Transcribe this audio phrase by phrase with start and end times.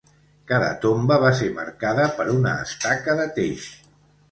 [0.51, 3.71] Cada tomba va ser marcada per una estaca de teix.